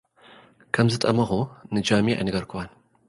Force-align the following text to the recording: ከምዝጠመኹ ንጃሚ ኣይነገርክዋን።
ከምዝጠመኹ 0.75 1.29
ንጃሚ 1.75 2.07
ኣይነገርክዋን። 2.19 2.69